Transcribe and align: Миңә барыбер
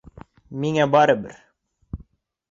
Миңә 0.61 0.87
барыбер 0.95 1.35